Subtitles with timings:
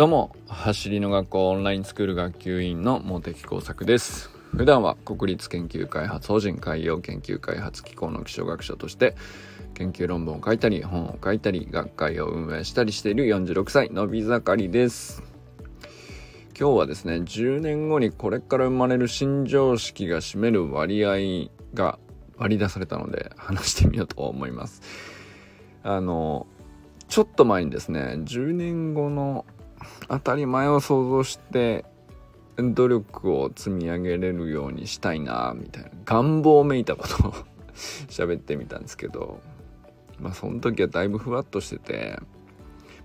[0.00, 4.30] どうも走りの学校オンラインスクール学級委員の茂木工作です。
[4.56, 9.14] 普段は国立研究開発法人海洋研究開発機構の気象学者として
[9.74, 15.22] 研究論文を書いたり本を書いたり学会を運営したりしている46歳のび盛りです。
[16.58, 21.98] 今日はですね10年後にこれから生まれる新常識が占める割合が
[22.38, 24.80] 割り出されたので話してみようと思います。
[25.82, 26.46] あの
[27.08, 29.44] ちょっと前にですね10年後の
[30.08, 31.84] 当たり前を想像して
[32.56, 35.90] 努力を積み上げれるようにしたいなみたいな。
[36.04, 37.34] 願望をめいたことを
[38.08, 39.40] 喋ってみたんですけど。
[40.18, 42.18] まあその時はだいぶふわっとしてて。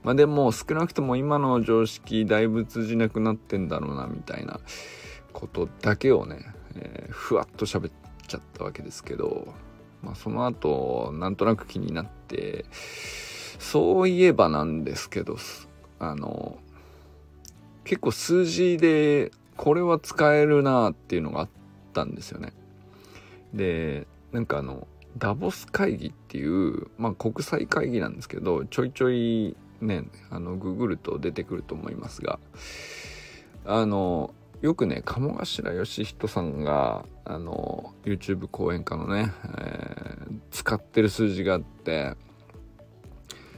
[0.04, 4.60] まあでも少なくとも今の常識だいぶ通じなくなってんだろうなみたいな。
[5.32, 6.46] ことだけをね、
[6.76, 7.92] えー、ふわっと喋っ
[8.26, 9.54] ちゃったわけですけど、
[10.02, 12.66] まあ、その後なんとなく気になって。
[13.60, 15.38] そういえばなんですけど
[16.00, 16.58] あの
[17.86, 21.50] 結構数字でこれは使えるなっていうのがあっ
[21.94, 22.52] たんですよね。
[23.54, 32.40] でなんかあのダボス会議っていうまあ国際会議なんですけどちょいちょいねあのググると出てくると思いますが
[33.66, 42.16] あのよくね鴨頭義人さんがあの YouTube 講演家のね、えー、使ってる数字があって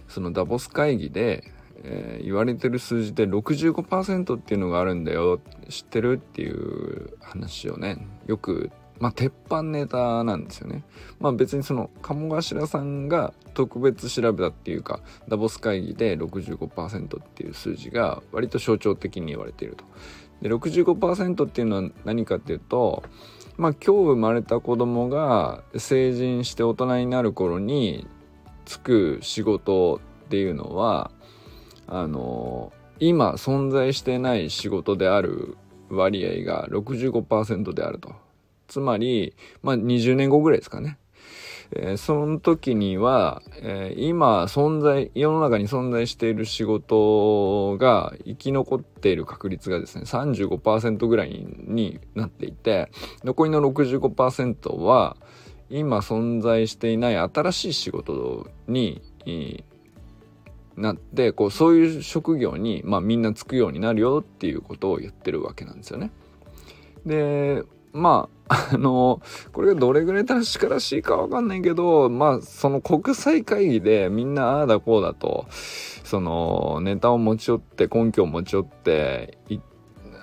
[0.07, 1.51] そのダボス会議で
[1.83, 5.39] えー、言われてる数字で65%っていうのがあるんだよ。
[5.69, 6.13] 知ってる？
[6.13, 10.83] っていう話をねよくまあ鉄板ネタなんですよね。
[11.19, 19.83] まあ別にその鴨頭さんが特別調べたっていうかダボス会議で65%っていう数字が割と象徴的に言われていると。
[20.41, 23.03] で65%っていうのは何かっていうと
[23.57, 28.07] まあ今日生まれた子供が成人して大人になる頃に
[28.65, 31.09] 就く仕事っていうのは
[31.87, 35.57] あの今存在してない仕事である
[35.89, 38.13] 割合が65%であると。
[38.67, 39.33] つまり、
[39.63, 40.97] まあ、20年後ぐらいですかね。
[41.71, 52.89] えー、その時には、えー、今存在、世の中に存在している仕事が生き残っている確率がですね、35%ぐらいになっていて、
[53.23, 55.17] 残りの65%は、
[55.69, 59.01] 今存在していない新しい仕事に、
[60.77, 66.11] なってこうそういう職業に、まあ、みんなつくようになるよっていうことを言ってるわけなんですよね。
[67.05, 69.21] でまあ あの
[69.51, 79.37] これがどれぐらい確からしいかわかんないけどまあその国際会議でみんなああだこうだとそのネタを持ち寄って根拠を持ち寄って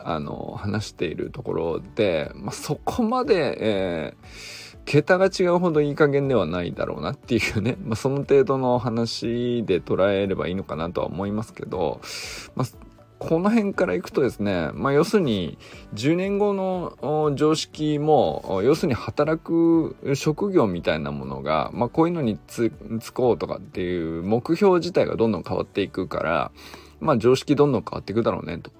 [0.05, 12.01] あの話しているところで、まあ、そこまで、えー桁が違うほどいい加減ではないだろうなっていうね、 まあ、その程度の話で捉えればいいのかなとは思いますけど、
[12.55, 12.67] まあ、
[13.19, 15.57] この辺からいくとですね、まあ、要するに
[15.95, 22.71] 10年後の常識も要するに働く職業みたいなものが、まあ、こういうのにつ
[23.15, 26.51] こうとかっていう目標自体がどんどん変わっていくから、
[27.01, 28.71] まあ、常識どんどん変わっていくだろうねと。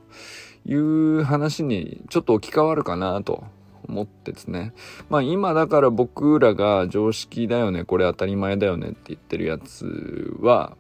[0.67, 3.45] いう話にちょっと置き換わるかなと
[3.89, 4.73] 思ってですね。
[5.11, 10.77] まあ今だから僕らが常識だよね、これ当たり前だよねって言ってるやつは、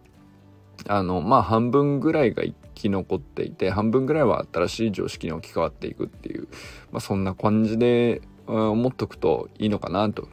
[0.87, 6.49] あの、まあ半分ぐらいが生き残っていて、半分ぐらいは新しい常識に置き換わっていくっていう、
[6.91, 10.29] まあそんな感じで思っとくといいのかなと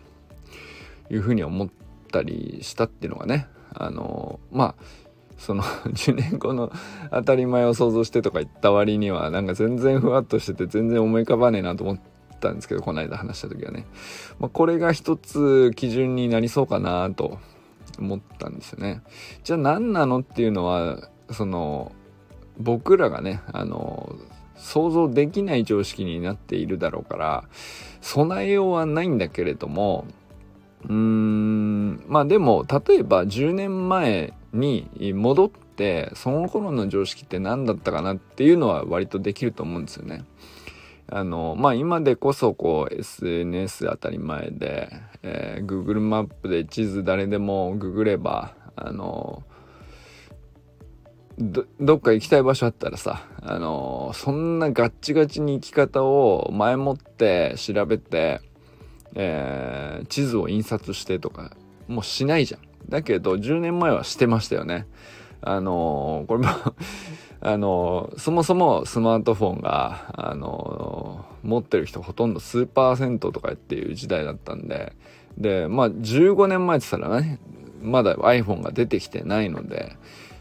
[1.10, 1.70] いうふうに思っ
[2.12, 4.84] たりしたっていうのがね、あの、まあ
[5.42, 6.72] その10年後の
[7.10, 12.00] 当たり前を想像してとか言った割にはなんか全然ふわっとしてて全然思い浮かばねえなと思っ
[12.40, 13.88] たんですけどこの間話した時はね、
[14.40, 17.40] まあ、これが一つ基準になりそうかなと
[17.98, 19.02] 思ったんですよね。
[19.44, 21.92] じゃあ何なのっていうのはその
[22.60, 24.16] 僕らがねあの
[24.58, 27.44] 想像できない常識になっているだろうから
[28.00, 30.06] 備えようはないんだけれども
[30.84, 40.26] うーんまあでも例えば10年前に戻ってその頃の常識って何だったかなっていうのは割とできると思うんですよね。
[41.14, 44.90] あのまあ今でこそこう SNS 当たり前で、
[45.24, 49.44] えー、Google マップで地図誰でもググればあの
[51.38, 58.40] どどっか行きたい場所あったらさあのそんなガッチガチに行き方を前もって調べて、
[59.16, 61.58] えー、地図を印刷してとか
[61.90, 62.71] もうしないじゃん。
[62.92, 64.86] だけど10年前はしてましたよね。
[65.42, 66.50] あのこれも
[67.42, 74.94] あのそもそもスマートフォンがあの持ってる人ほとんど数パーセントとかっていう時代だったんで
[75.38, 77.40] でまあ15年前って言ったらね
[77.82, 79.96] まだ iPhone が出てきてないので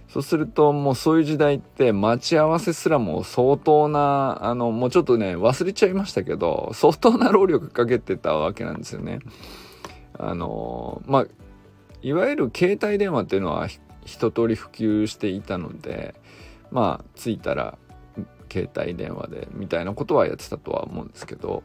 [0.08, 9.20] そうするともうそういう時代って待ち合わせすらも相当なあのもうちょっとね忘れちゃいましたけど相当な労力かけてたわけなんですよね。
[10.18, 11.26] あのまあ
[12.02, 13.68] いわゆる携帯電話っていうのは
[14.04, 16.14] 一通り普及していたので
[16.70, 17.78] まあ着いたら
[18.50, 21.62] 携帯電話でみたいなことはやってたとは思うんですけど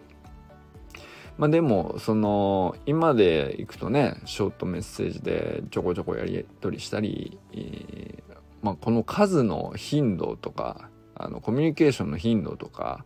[1.38, 13.06] まあでもその今でいくとねショートメッセージでちょこちょこやり取りしたり、えー、まあ、この数の頻度とかあのコミュニケーションの頻度とか、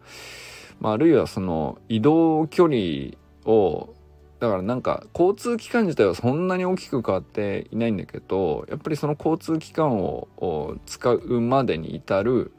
[0.80, 3.94] まあ、あるいはその移動距離を
[4.40, 12.54] だからなんか交通機関自体はそんなに大きく変わっていないんだけどやっぱりその交通機関を使うまでに至る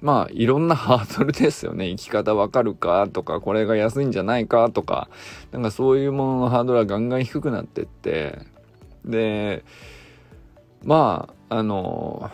[0.00, 5.08] まあいろんなハードルですよね 生き方わかるかとかこれが安いんじゃないかとか
[5.50, 8.38] なんかそういうもののハードルはガンガン低くなってって
[9.04, 9.64] で
[10.84, 12.30] まああの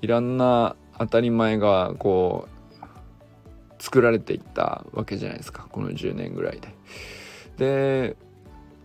[0.00, 6.74] いろんな当たり前がこう作られていったわけじゃないですかこの10年ぐらいで。
[7.58, 8.16] で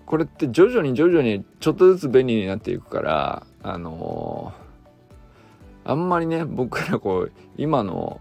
[0.06, 4.54] これって徐々に徐々にちょっとずつ便利になっていくからあの
[5.84, 8.20] あんまりね僕らこう今の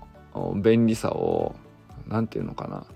[0.57, 1.55] 便利さを
[2.07, 2.87] 何て言うのかな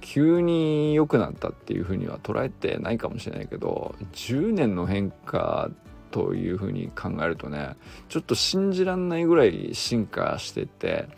[0.00, 5.70] 急に良くなったっていうふうには捉えてないかもしれないけど10年の変化
[6.10, 7.76] というふうに考えるとね
[8.08, 11.08] ちょっと信じらんないぐらい進化してて、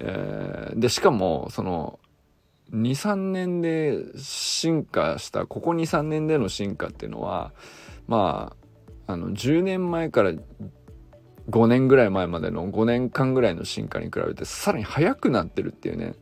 [0.00, 1.98] えー、でしかもその
[2.72, 7.52] 23年で進化したここ23年での進化っていうのは
[8.06, 8.54] ま
[9.06, 10.32] ああの10年前から
[11.50, 16.14] 5年ぐらい前までの5年間ぐらいの進化に比べてさらに速くなってるっていうね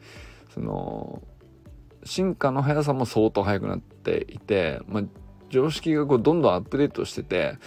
[0.54, 1.22] その
[2.04, 5.02] 進化の速さも相当速くなっていて、まあ、
[5.50, 7.58] 常識がこうどんどんアップデートしてて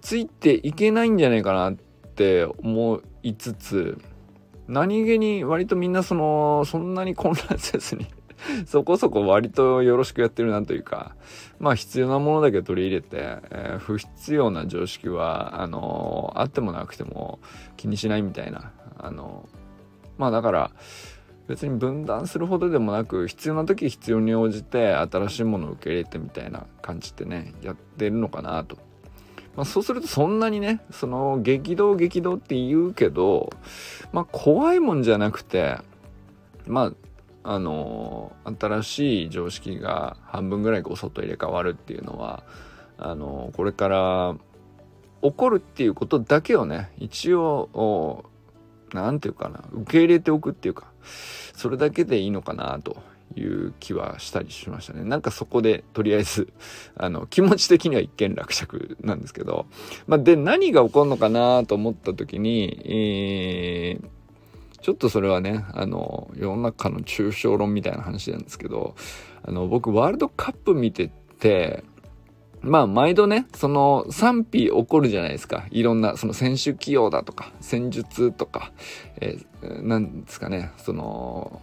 [0.00, 1.74] ついていけないんじゃないかなっ
[2.16, 3.98] て思いつつ
[4.66, 8.06] 何気に割とみんなそのそんなに混乱せずに
[8.66, 11.14] そこそこ割とよろしくやってるなというか、
[11.58, 17.38] まあ必要なものだけ取り入れて、えー、不必要な常識は、あのー、あってもなくても
[17.76, 20.70] 気にしないみたいな、あのー、まあだから、
[21.46, 28.78] 別に分断するほどでもなく必要な時必要に応じて新しいものを受け入れてみたいな感じってねやってるのかなと。
[29.54, 33.50] まあ、そうするとそんなにねその激動激動って言うけど
[34.12, 35.76] まあ怖いもんじゃなくて
[36.66, 36.92] まあ
[37.44, 42.42] あの新しい常識が半分ぐらいこう外入れ替わるっていうのは
[42.96, 44.36] あのこれから
[45.22, 48.24] 起こるっていうことだけをね一応
[48.94, 50.86] 何て言うかな受け入れておくっていうか
[51.54, 52.96] それだけでいいのかなと
[53.36, 55.02] いう気はしたりしましたね。
[55.02, 56.52] なんかそこでとりあえず
[56.96, 59.66] あの気持ち的には一見落着なんですけど、
[60.06, 64.13] まあ、で何が起こるのかなと思った時に、えー
[64.84, 68.94] ちょっとそれはね、あの、世の中の抽象論みたいな話なんですけど、
[69.42, 71.84] あの、僕、ワールドカップ見てて、
[72.60, 75.64] まあ、毎度ね、その賛否起こるじゃないですか。
[75.70, 78.72] いろんな、その選手起用だとか、戦術とか、
[79.22, 81.62] えー、なんですかね、その、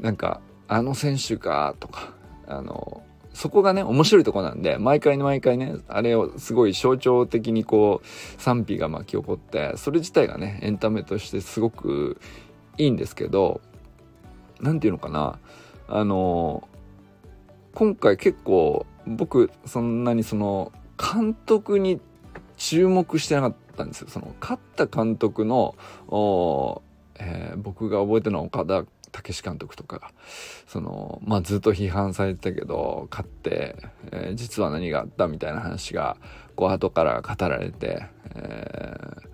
[0.00, 2.14] なんか、あの選手か、とか、
[2.48, 3.04] あの、
[3.34, 12.20] そこがね、面白いとこなんで、毎回毎回ね、あれをすごい象徴的にこう、賛否が巻き起こって、それ自体がね、エンタメとしてすごく
[12.78, 13.60] いいんですけど、
[14.60, 15.38] 何て言うのかな、
[15.88, 16.68] あの、
[17.74, 22.00] 今回結構僕、そんなにその、監督に
[22.56, 24.08] 注目してなかったんですよ。
[24.08, 25.74] その、勝った監督の、
[27.16, 30.12] えー、僕が覚えてるのは岡田武監督とか
[30.66, 33.76] そのまあずっと批判されてたけど勝って、
[34.10, 36.16] えー、実は何があったみたいな話が
[36.56, 39.28] こう後から語られて、えー、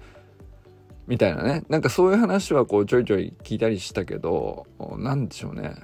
[1.07, 1.65] みたいなね。
[1.69, 4.67] なんかそういう話はこうちょいちょい聞いたりしたけど
[4.99, 5.75] 何でしょうね。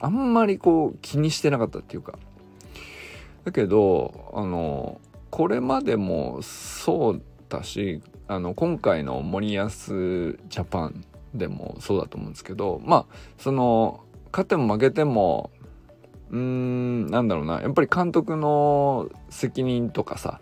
[0.00, 2.18] あんまりこう気にしてなかったっていうか。
[3.44, 11.04] だけどあのこれまでもそうだしあの今回の森保ジャパン
[11.34, 15.50] でもそうだと思うんですけどまあその勝っても負けても
[16.30, 17.60] うーんなんだろうな。
[17.60, 20.40] やっぱり監督の責任とかさ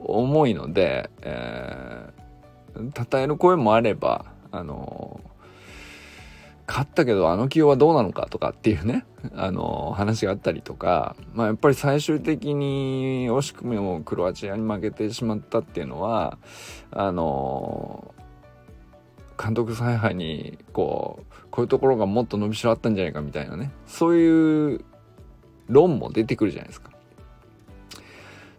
[0.00, 5.20] 重いので、えー、称える声もあればあの
[6.66, 16.38] 勝ったけどあの起用はどうなのかとかっていうねあの話があったりとかまあやっぱり最終的に惜しくもクロアチアに負けてしまったっていうのは
[16.90, 18.14] あの
[19.40, 24.84] 監督采配にこうこういうところがもっと伸びしろあったんじゃないかみたいなねそういう
[25.68, 26.90] 論も出てくるじゃないですか。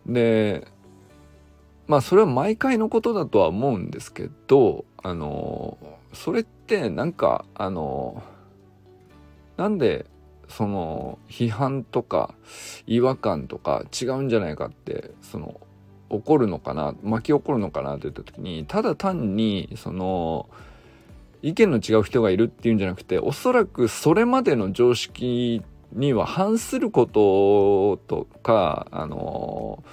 [0.06, 0.66] で
[1.88, 5.78] まあそれは毎回のことだとは思うんですけどあの
[6.14, 8.24] それってなんかあの
[9.58, 10.06] なんで
[10.48, 12.34] その批判とか
[12.88, 15.60] 違和感とか違うんじゃないかってその
[16.10, 20.50] 起こるのかな巻き起こるのかなって言った時にただ単にその
[21.42, 25.62] 意見の違う人がいるっていうんじゃなくておそらくそれまでの常識
[25.94, 29.84] には反することとかあの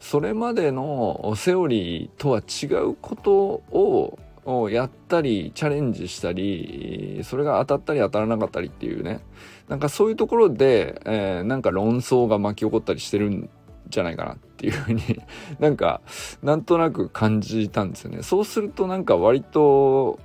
[0.00, 4.18] それまでのセオリーとは違うことを
[4.50, 9.20] をやったりチャレンジしたりそれが当たったり当たらなかったりっていうね。
[9.68, 13.50] なんかそういうところで、えー、なんか論争が巻き起こったりしてるん
[13.88, 15.02] じゃないかなっていうふうに
[15.58, 16.00] なんか
[16.42, 18.22] なんとなく感じたんですよね。
[18.22, 20.18] そうするとなんか割と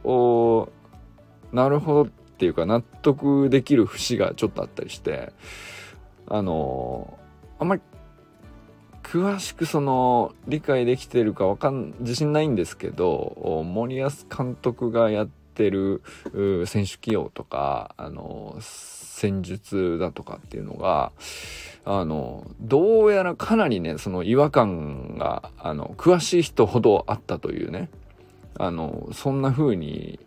[1.52, 5.32] なるほどっていうか納得できる節がちょっとあったりして
[6.28, 7.18] あの
[7.60, 7.82] あんまり
[9.04, 16.02] 詳しくその理解できてるかわかん自信ないんですけど森保監督がやってる
[16.66, 18.58] 選手起用とかあの
[19.14, 21.12] 戦術だとかっていうのが
[21.86, 27.90] あのどうやらかなりねその違和感があの詳しい人ほどあったというね
[28.58, 30.20] あのそんな風に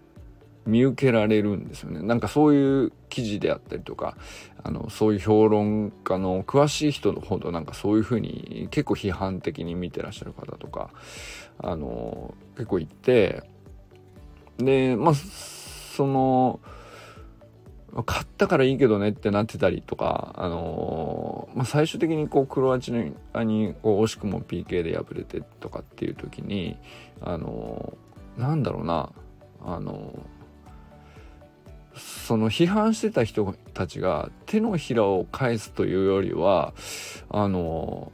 [0.67, 2.01] 見受けられるんですよね。
[2.03, 4.17] なんかそういう記事であったりとか、
[4.65, 10.91] あの、そういう評論家の詳しい人ほどなんかそういうふうに結構批判的に見てらっしゃる方とか、
[11.59, 13.45] あの、結構いて、
[14.59, 16.59] で、まあ、その、
[18.05, 22.93] 買ったからいいけどねってなってたりとか、あのまあ、最終的にこうクロアチ
[23.33, 26.77] アにこう惜しくも PK で敗れてとかっていう時に、
[27.21, 27.97] あの
[28.37, 29.11] なんだろうな、
[29.65, 30.13] あの
[31.97, 36.75] その批判してた人たちが手のひらを返すというよりは
[37.31, 38.13] あの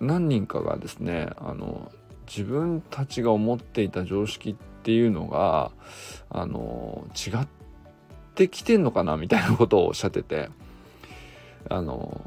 [0.00, 1.92] 何人かがですねあの
[2.26, 5.72] 自分たちが思っていた常識っていうのが
[6.30, 7.46] あの違っ
[8.40, 10.48] てきてんのかなみたいなことをおっしゃってて
[11.68, 12.22] あの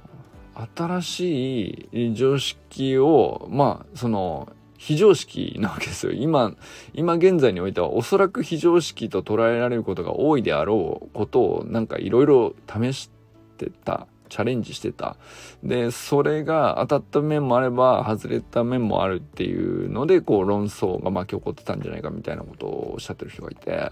[0.75, 6.11] 新しい常識をまあその非常識なわけですよ。
[6.11, 6.53] 今、
[6.93, 13.09] 今現在においてはおそらく非常識と捉えられることが多いであろうことをなんかいろいろ試し
[13.57, 14.07] てた。
[14.29, 15.15] チャレンジしてた。
[15.63, 23.91] で、それが当たった面もあれば外れた面もあるっていうので、こう論争が巻き起こってたんじゃないかみたいなことをおっしゃってる人がいて、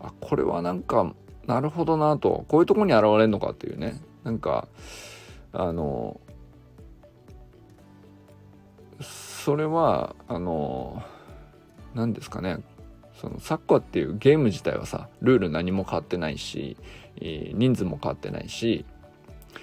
[0.00, 1.14] あ、これはなんか、
[1.48, 4.00] なるほどなと、こういうとこに現れるのかっていうね。
[4.22, 4.68] なんか、
[5.52, 6.20] あの、
[9.48, 11.02] それはあの
[11.94, 12.58] 何ですかね
[13.18, 16.76] そのサッカーっていうゲーム自体はさルール何も変わってないし
[17.18, 18.84] 人数も変わってないし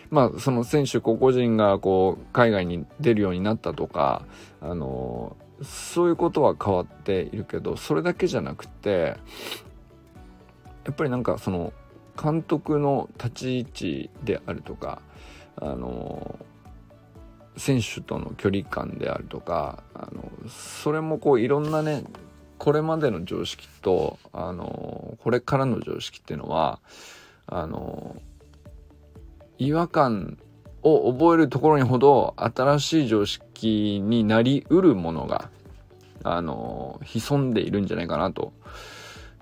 [0.09, 4.25] まあその選手個々人がこう海外に出るようになったとか
[4.59, 9.17] あのそういうことは変わっているけどそれだけじゃなくて
[10.85, 11.73] やっぱりなんかその
[12.21, 15.01] 監督の立ち位置であるとか
[15.57, 16.39] あの
[17.57, 22.03] 選手との距離感であるとかあのそれもこういろんなね
[22.57, 26.79] これまでの常識とあのこれからの常識っていうのは
[27.47, 28.15] あの
[29.57, 30.37] 違和感
[30.81, 35.49] を覚えるところにほど新しい常識になりうるものが
[36.23, 38.53] あの潜んでいるんじゃないかなと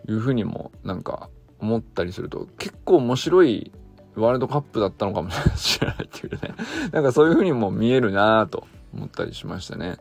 [0.07, 1.29] いうふうにもなんか
[1.63, 3.71] 思ったりすると結構面白い
[4.15, 6.39] ワールドカップだったのかもしれないっていうね
[6.91, 9.97] なんかそういう風にも見えるなぁと思ったりしましたね。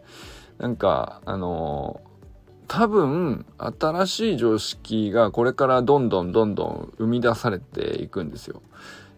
[0.58, 2.12] なんか、あのー、
[2.68, 8.62] 多分、新しい常識がこれからどんどんどんどん生み出されていくんですよ。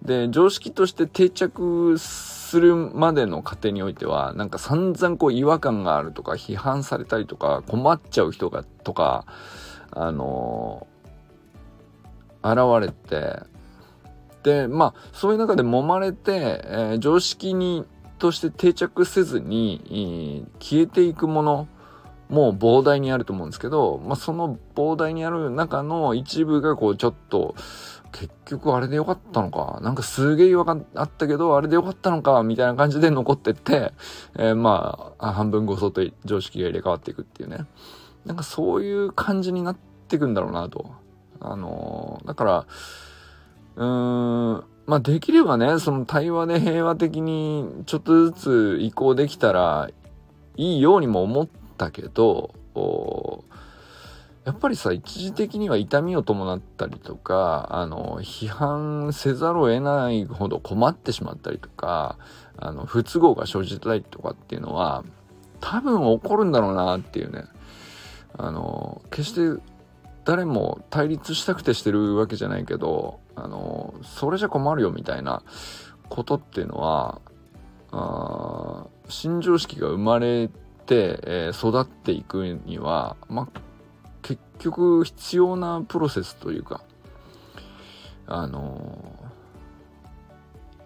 [0.03, 9.27] で、常識として定着するまでの過程においては、なんか散々こう違和感があるとか、批判されたりとか、困っちゃう人が、とか、
[9.91, 10.94] あのー、
[12.45, 13.41] 現れて、
[14.43, 17.87] でまあそういう中で揉まれて、えー、常識に
[18.19, 21.69] として定着せずに、消えていくもの
[22.29, 27.55] もう膨大にあると思うんですけど、まあ、その膨大にある中の一部がこうちょっと
[28.13, 33.93] 結局あれでよかったのかなんかすげえ違和感あったけどあれでよかったのかみたいな感じで残ってって、
[34.37, 37.67] えー、まあ半分ごそと常識が入れ替わっていくっていうね。
[38.25, 39.77] なんかそういう感じになっ
[40.09, 41.04] ていくんだろうなと。
[41.45, 42.67] あのー、だから
[43.77, 49.91] うーん、まあできればね、その対話で平和的にちょっとずつ移行できたら
[50.57, 52.55] いいようにも思ったけど、
[54.45, 62.19] やっぱりさ、一時的には痛みを伴ったりとか、あの、批判せざるを得ないほど困ってしまったりとか、
[62.59, 65.03] あの、不都合が生じたりとかっていうのは、
[65.61, 67.45] 多分起こるんだろうなっていうね。
[68.37, 69.63] あの決して
[70.25, 75.43] 誰も対立したくてしてるわけじゃないけどあのそれじゃ困るよみたいな
[76.09, 77.21] ことっていうのは
[77.91, 80.49] あ新常識が生まれ
[80.87, 83.61] て、えー、育っていくには、まあ、
[84.23, 86.83] 結局必要なプロセスというか
[88.27, 89.15] あの、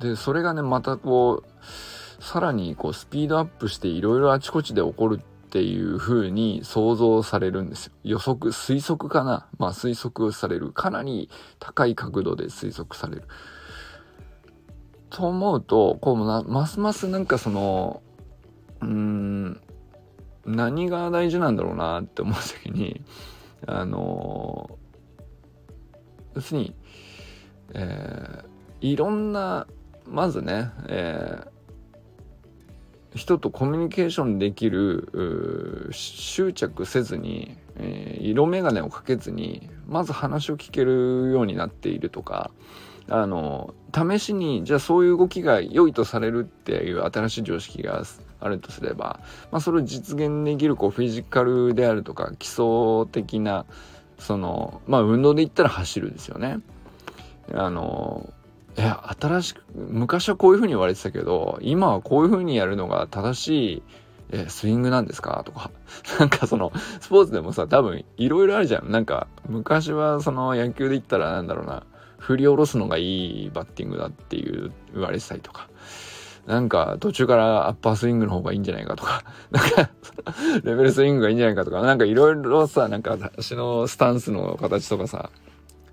[0.00, 7.92] でそれがねまたこうさらにこうスピードアップしていろいろあちこちで起こるっていう風に想像されるんですよ。
[8.04, 10.72] 予測、推測かなまあ推測される。
[10.72, 13.22] かなり高い角度で推測される。
[15.10, 18.02] と思うと、こうな、ますますなんかその、
[18.80, 19.60] うーん、
[20.44, 23.02] 何が大事なんだろうなって思う時に、
[23.66, 24.78] あの
[26.34, 26.74] 要するに、
[27.74, 29.66] えー、いろんな、
[30.06, 31.57] まずね、えー
[33.14, 42.50] 人とコミュニケーションできる執着せずに、えー、色眼鏡をかけずにまず話を聞けるようになっているとか
[43.08, 48.02] あの試しにじゃあそういう動きが良いとされるっていう新しい常識が
[48.40, 53.64] あるとすれば、まあ、それを実現できるこうフィジカルであるとか基礎的な
[54.18, 56.58] そのまあ運動で言ったら走るですよね。
[57.54, 58.30] あの
[58.78, 63.82] いや、新しく、昔はこういう風に言われてたけど、今はこういう風にやるのが正しい、
[64.30, 65.42] え、スイングなんですか？
[65.44, 65.70] とか。
[66.20, 66.70] なんかその、
[67.00, 68.90] スポーツでもさ、多分いろいろあるじゃん。
[68.90, 71.84] なんか、昔はその野球で言ったらなんだろうな、
[72.18, 75.68] 振り下ろすのがいいバッティングだっていう言われてたりとか。
[76.46, 79.90] なんか途中からアッパースイングの方がいいんじゃないかとか、 なんか
[80.64, 85.30] レベルスイングがいいんじゃないかとか、なんかいろいろさ、なんか私のスタンスの形とかさ、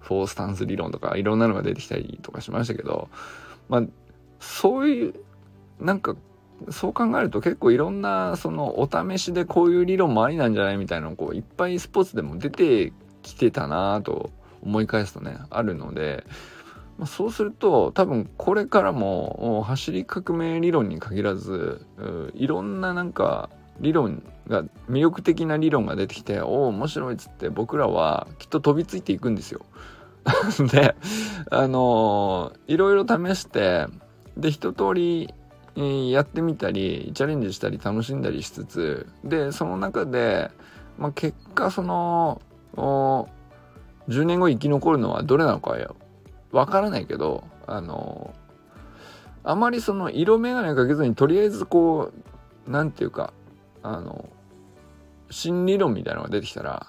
[0.05, 3.09] フォースタンス理論とかいろんなのが出てきたりとかしましたけど、
[3.69, 3.83] まあ、
[4.39, 5.13] そういう、
[5.79, 6.15] なんか、
[6.69, 14.29] そう考えると結構いろんな、その、お試しでこういう理論もありなんじゃないみたいなのこう、いっぱいスポーツでも出てきてたなと
[14.61, 16.24] 思い返すとね、あるので、
[16.98, 21.85] まあ、そうすると多分これからも走り革命理論に限らず
[22.35, 23.50] いろんななんか
[23.81, 29.65] 理論が魅力的な理論が出てきておお面白いっつって僕らはきっと飛びついていくんですよ。
[30.72, 30.96] で、
[31.51, 33.88] あのー、いろいろ試して、
[34.38, 35.33] で、一通り、
[35.75, 40.51] えー、やってみたり、チャレンジしたり楽しんだりしつつ、で、その中で、
[40.98, 42.42] まあ、結果、その、
[42.75, 45.96] 10年後生き残るのはどれなのかよ
[46.51, 52.11] わからないけど、あのー、あまりその色眼鏡かけずにとりあえずこ
[52.68, 53.33] う、なんていうか、
[53.83, 54.27] あの、
[55.29, 56.88] 新理論みたいなのが出てきたら、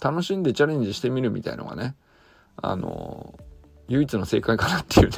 [0.00, 1.94] 楽しんでチャレンジしてみるみたいのがね、
[2.62, 3.38] あの、
[3.88, 5.16] 唯一の正解かなっていうね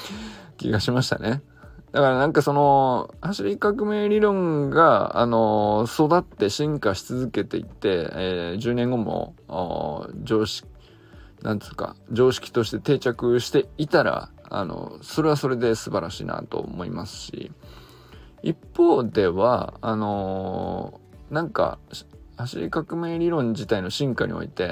[0.58, 1.42] 気がしましたね。
[1.92, 9.34] だからなんかその、走り革命理論が、あの、育って進化し続けていって、えー、10年後も、
[10.22, 10.66] 常識、
[11.42, 17.52] なんつうか、常識として定着していたら、あの、それはそれで素晴らしいなと思いますし、
[18.42, 21.78] 一方では、あのなんか、
[22.36, 24.68] 走り革命理論自体の進化において、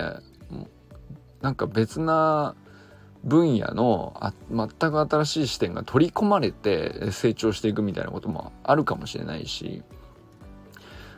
[1.40, 2.54] なんか別な
[3.24, 9.82] 分野のあ全く新しい視点が取り込まれて成長していくみたいなこともあるかもしれないし、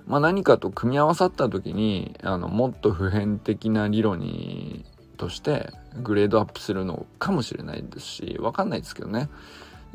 [0.07, 4.85] まあ、何かと組み合わさった時にあのもっと普遍的な理論に
[5.17, 5.71] として
[6.03, 9.29] グレードアップするのかもしれないですし分かんないですけどね。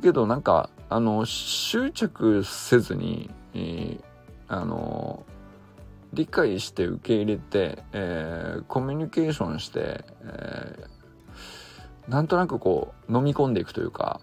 [0.01, 4.01] けどなんかあの執着せずに、えー、
[4.47, 5.25] あの
[6.17, 14.19] 理解して受け入れて、えー、コミュニケーションして、えー、なんとなくこう飲み込んでいくというか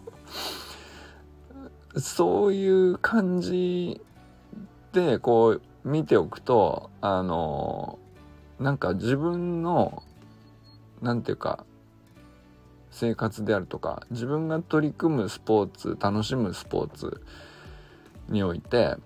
[1.98, 4.00] そういう感じ
[4.92, 7.98] でこう見ておくとあの
[8.58, 10.02] なんか自分の
[11.02, 11.66] なんていうか
[12.90, 17.20] 生活であるとか自分が取り組むスポーツ楽しむスポーツ
[18.30, 18.96] において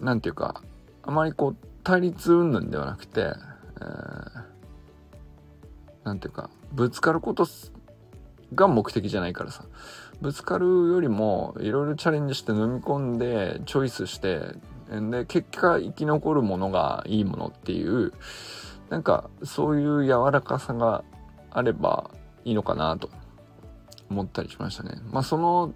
[0.00, 0.62] 何ていうか
[1.02, 3.34] あまりこう対立云々ではなくて、えー、
[6.04, 7.46] なんていうかぶつかること
[8.54, 9.64] が目的じゃないからさ
[10.20, 14.54] ぶつかるよりもいろいろチャレンジして飲み込んでチョイスして
[14.88, 18.12] で結果生き残るものがいいものっていう
[18.90, 21.02] なんかそういう柔らかさが
[21.50, 22.10] あれば
[22.44, 23.10] いいのかなと
[24.10, 25.00] 思ったりしましたね。
[25.10, 25.72] まあその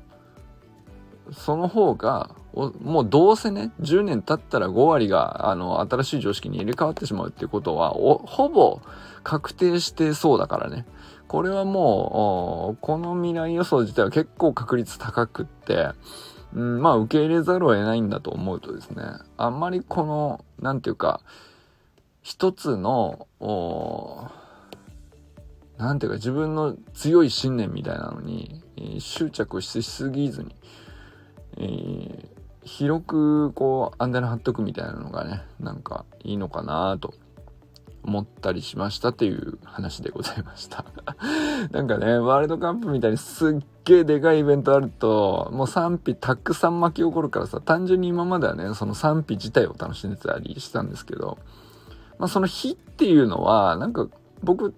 [1.32, 8.80] その方がもうどうせね10年経ったら5割があの新しい常識に入れ替わってしまうっていうことはほぼ
[9.22, 10.86] 確定してそうだからね。
[11.28, 15.90] これはもうこの未来予想自体は結構確率高くって
[16.56, 19.02] うん、まあ受け入れざるを得ないんだと思うとですね、
[19.36, 21.20] あんまりこの、なんていうか、
[22.22, 23.28] 一つの、
[25.76, 28.62] なんていうか自分の強い信念みたいなのに、
[29.00, 30.56] 執着しすぎずに、
[31.56, 32.28] えー、
[32.64, 35.82] 広くこうアンテナ張っとくみたいなのがね、なん。
[35.82, 37.14] かいいのかなと
[38.02, 40.84] 思ったりしましたっていう話でございました
[41.72, 41.86] なん。
[41.86, 46.80] かね、ワールドカップみたいにすっげえでかいイベントあると、もう賛否たくさん。
[46.80, 50.10] 巻き起こるからさ、単純に今まではね、その賛否自体を楽しん。
[50.10, 50.88] でたりしたん。
[50.88, 51.38] ですけど、
[52.18, 53.92] まあその日っていうのは、なん。
[53.92, 54.08] か
[54.42, 54.74] 僕、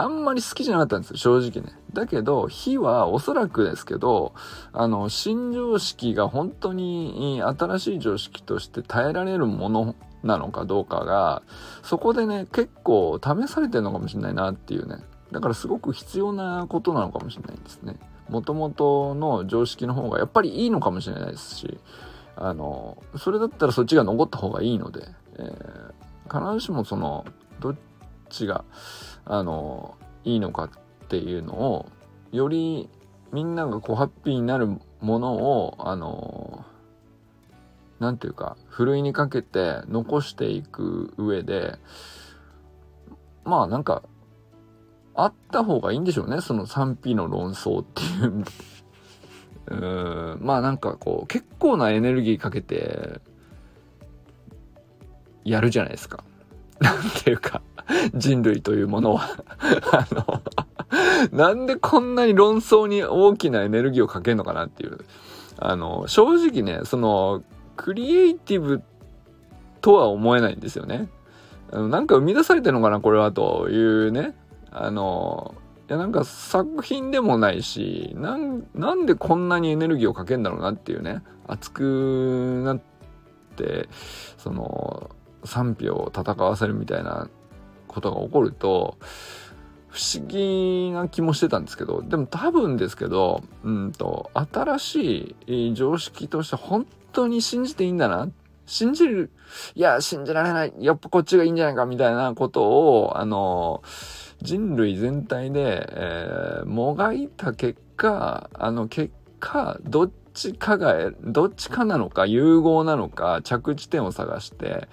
[0.00, 1.78] あんまり好きじゃなかったんですよ、正直ね。
[1.92, 4.32] だけど、火はおそらくですけど、
[4.72, 11.42] あの、新常識が本当に新しい常識として耐えられるものなのかどうかが、
[11.82, 15.04] そこでね、結構試されてるのかもしれないなっていうね。
[15.32, 17.98] だからすごく必要なことなのかもしれないですね。
[18.28, 21.78] もともとの常識の方がやっぱりいいのかもしれないですし、
[22.36, 27.24] あの、それだったらそっちが残った方がいいので、えー、必ずしもその、
[27.60, 27.76] どっ
[28.30, 28.64] ちが、
[29.24, 30.70] あの、いいのかっ
[31.08, 31.86] ていうのを、
[32.32, 32.88] より
[33.32, 34.68] みんながこうハッピーになる
[35.00, 36.64] ものを、あの、
[37.98, 41.78] 何て言うか、ふるいにかけて残していく上で、
[43.44, 44.02] まあなんか、
[45.14, 48.44] あった方がいいんでしょうね、その賛否の論争っていう
[49.68, 53.20] うーん、まあなんかこう、結構なエネルギーかけて、
[55.44, 56.24] やるじゃないですか。
[56.80, 57.62] なんていうか、
[58.14, 59.28] 人類というものは
[59.92, 60.42] あの
[61.32, 64.98] なんでこんなに論争に大きなエネルギーをかけるのかなっていう。
[65.58, 67.42] あの、正直ね、その、
[67.76, 68.82] クリエイティブ
[69.80, 71.08] とは思えないんですよね。
[71.72, 74.34] あのなんか生み出されてるのかな、これはというね。
[74.70, 75.54] あの、
[75.88, 81.22] いやなんか作品でもないし、なん、なんでこんなにエネルギーをかけるんだろうなっていうね。
[81.46, 82.80] 熱くなっ
[83.56, 83.88] て、
[84.36, 85.10] その、
[85.44, 87.28] 賛否を戦わせるみたいな
[87.88, 88.98] ことが起こると、
[89.88, 98.28] 不思議な気もしてたんですけど、でも多分ですけど、うんと、新しい常識として本当に信じていいんだな。
[98.66, 99.30] 信じる。
[99.74, 100.72] いや、信じられない。
[100.78, 103.82] やっぱこっちがいいんじゃないかみたいなことを、あの、
[104.42, 114.88] 人類全体で、えー、もがいた結果、あの結か、どっちかが、どっちかなのか、融合なのか、着地点を探して、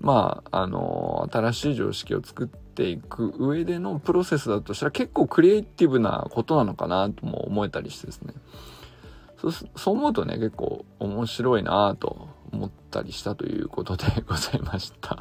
[0.00, 8.34] まあ、あの、新しい常識を作っていく上でのプロセスだとしたら結構クリエイティブなことなのかなとも思えたりしてですね。
[9.38, 15.18] そうそう思うとね、結構面白いなと思ったりしたということで ございました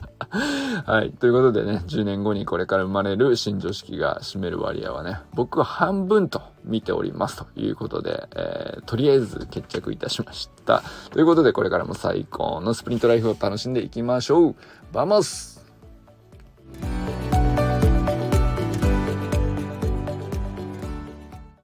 [0.86, 1.12] はい。
[1.12, 10.84] ということでね、10年後にこれから生まれる新常識が占める割合はね、僕は半分と見ておりますということで、えー、とりあえず決着いたしました。
[11.12, 14.56] ということで、これからも最高のスプリントライフを楽しんでいきましょう。
[14.94, 15.62] バモス